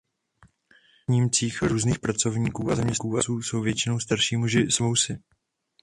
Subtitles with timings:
[0.39, 5.17] Na snímcích různých pracovníků a zaměstnanců jsou většinou starší muži s vousy.